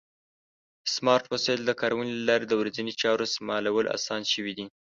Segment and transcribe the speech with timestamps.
[0.83, 4.65] د سمارټ وسایلو د کارونې له لارې د ورځې چارو سمبالول اسان شوي دي.